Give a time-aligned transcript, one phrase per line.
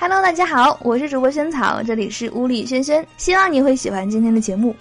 [0.00, 4.72] Hello，大家好，我是主播萱草，这里是屋里轩轩，希望你会喜欢今天的节目。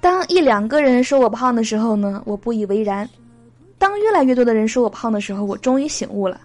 [0.00, 3.04] 当一两个人说我胖的时候呢，我不以为然；
[3.78, 6.40] 当越来越多的人说我胖的时候，我终于醒悟了。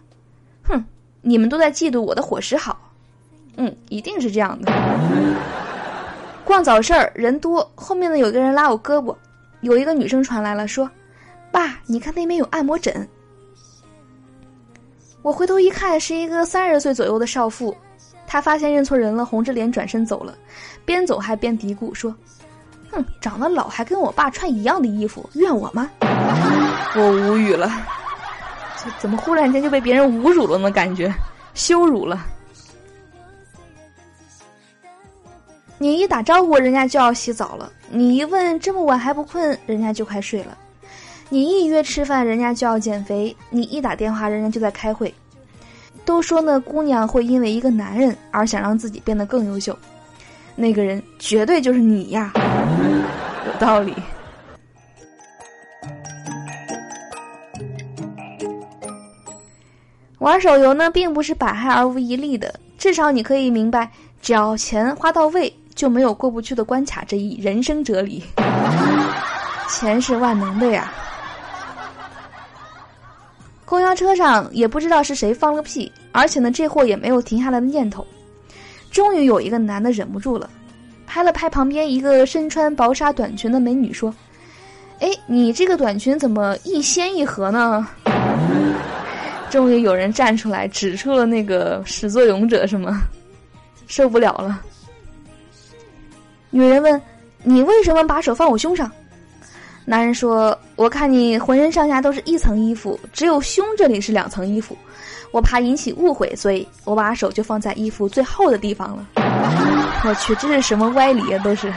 [0.64, 0.84] 哼，
[1.22, 2.80] 你们都在嫉妒我的伙食好，
[3.58, 4.74] 嗯，一定是这样的。
[6.44, 9.16] 逛早市儿人多，后面呢有个人拉我胳膊，
[9.60, 10.90] 有一个女生传来了说。
[11.52, 13.08] 爸，你看那边有按摩枕。
[15.22, 17.76] 我回头一看，是一个三十岁左右的少妇。
[18.26, 20.34] 她发现认错人了，红着脸转身走了，
[20.86, 22.16] 边走还边嘀咕说
[22.90, 25.92] ：“哼，长得老还跟我爸穿一样的衣服，怨我吗？”
[26.96, 27.70] 我无语了，
[29.00, 30.72] 怎么忽然间就被别人侮辱了呢？
[30.72, 31.14] 感觉
[31.54, 32.26] 羞辱了。
[35.78, 40.58] 你一打招呼，人家就要洗澡了；你一问这么晚还不困，人家就快睡了。
[41.34, 45.14] 你一约吃饭，人家就要减肥；你一打电话，人家就在开会。
[46.04, 49.74] 都说呢，姑娘会因为一个男人而想让自己变得更优秀，
[50.58, 52.34] 那个人绝对就是你呀！
[53.46, 53.94] 有道理。
[60.18, 63.90] 玩手游呢，并不是百害而无一利的，至少你可以明白，
[64.22, 68.22] 只要钱花到位，就没有过不去的关卡这一人生哲理。
[69.70, 70.92] 钱是万能的呀。
[73.72, 78.06] 公交车上也不知道是谁放了个屁，而且呢，这货也没有停下来的念头。
[78.92, 80.50] 终于有一个男的忍不住了，
[81.08, 84.14] 拍了拍旁边一个身穿薄纱短裙的美女，说
[85.00, 87.88] ：“哎，你这个短裙怎么一掀一合呢？”
[89.50, 93.04] 终于有人站出来指出了那个始作俑者，是吗？
[93.88, 94.62] 受不了了。
[96.50, 97.02] 女人问
[97.42, 98.92] ：“你为什么把手放我胸上？”
[99.84, 104.78] 男人说：“我看你浑身上下都是一层衣服，只有胸这里是两层衣服，
[105.32, 109.08] 我怕引起误会，所以我把手就放在衣服最厚的地方了。”
[110.06, 111.44] 我去，这是什么歪理啊？
[111.44, 111.74] 都是。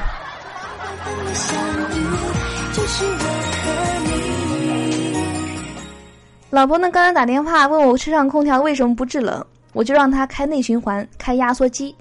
[6.50, 6.90] 老婆呢？
[6.90, 11.94] 刚才打电话问我车上空调为什么不制冷，我就让他开内循环、开压缩机，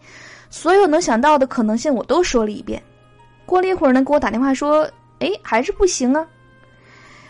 [0.49, 2.81] 所有能想到的可能性我都说了一遍。
[3.45, 4.85] 过了一会儿呢，给我打电话说。
[5.23, 6.25] 哎，还是不行啊！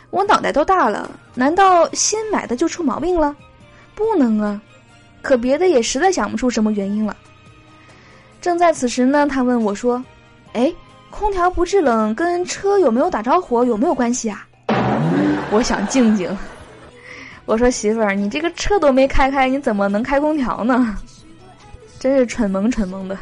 [0.09, 3.36] 我脑袋都大了，难道新买的就出毛病了？
[3.94, 4.59] 不能啊！
[5.22, 7.16] 可别的也实在想不出什么原因了。
[8.42, 10.04] 正在此时呢，他问我说
[10.54, 10.74] ：“哎，
[11.12, 14.48] 空调不制冷跟车有没有打着火有没有关系啊？”
[15.52, 16.36] 我想静静。
[17.46, 20.98] 我说：“媳妇儿，你这个车都没开开，你怎么能开空调呢？
[22.00, 23.16] 真是蠢萌蠢萌的。”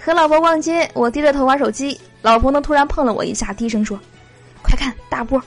[0.00, 1.98] 和老婆逛街，我低着头玩手机。
[2.28, 2.60] 老婆呢？
[2.60, 3.98] 突然碰了我一下，低声说
[4.62, 5.42] ：“快看大波！”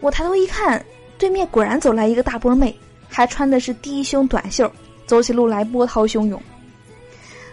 [0.00, 0.82] 我抬头一看，
[1.18, 2.74] 对面果然走来一个大波妹，
[3.10, 4.72] 还穿的是低胸短袖，
[5.04, 6.42] 走起路来波涛汹涌。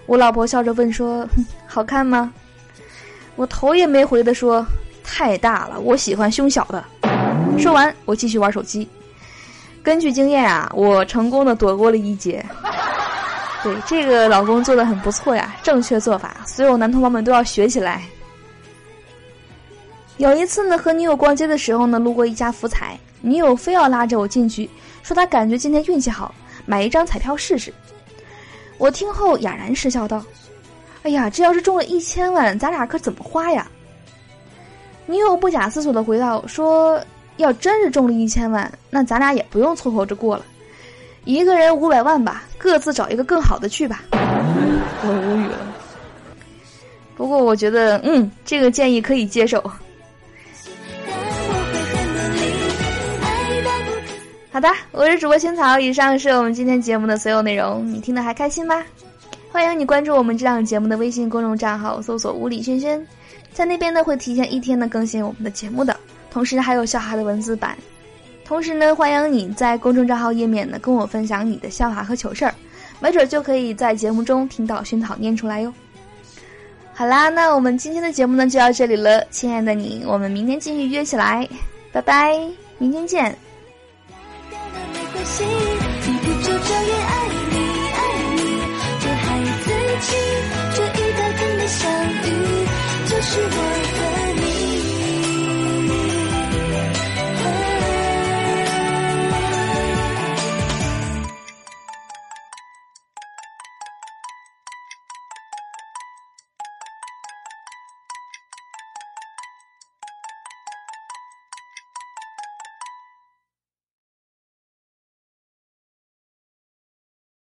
[0.05, 1.27] 我老婆笑着问说
[1.67, 2.31] ：“好看吗？”
[3.35, 4.65] 我头也没回的说
[5.03, 6.81] ：“太大了，我喜欢胸小的。”
[7.59, 8.87] 说完，我继续玩手机。
[9.83, 12.45] 根据经验啊，我成功的躲过了一劫。
[13.67, 18.01] 对这个老公做的很不错呀，正确做法，所有男同胞们都要学起来。
[20.15, 24.69] 有一次呢，和女友逛街的时候呢，路过一家福彩，女友非要拉着我进去，
[25.03, 26.33] 说她感觉今天运气好，
[26.65, 27.73] 买一张彩票试试。
[28.77, 30.23] 我听后哑然失笑道
[31.03, 33.67] ：“哎呀，这要是中了一千万，咱俩可怎么花呀？”
[35.05, 36.99] 女友不假思索的回道：“说
[37.35, 40.45] 要真是中了一千万，那咱俩也不用凑合着过了。”
[41.27, 44.01] 一个人五百万吧，各自找一个更好的去吧。
[44.11, 45.75] 我无语了。
[47.17, 49.61] 不过我觉得，嗯，这个建议可以接受。
[54.49, 57.85] 好的，我是主播青草，以上是我们今天节目的所有内容。
[57.85, 58.81] 你听得还开心吗？
[59.51, 63.05] 欢迎你关注我们这档节目的微信公众账号，搜索“物理轩轩”，
[63.51, 65.93] 在那边呢会提前一天的更新我们的节目的，
[66.31, 67.77] 同时还有笑哈的文字版。
[68.47, 72.53] 同时呢，欢迎你在公众账号页面呢跟我分享你的笑话和糗事儿，
[73.01, 75.73] 没准就可以在节目中听到熏草念出来哟。
[76.93, 81.45] 好啦，那我们今天的节目呢就到这里了，亲爱的你，我们明天继续约起来，
[81.91, 82.39] 拜拜，
[82.77, 83.37] 明天见。
[93.09, 93.76] 就是我。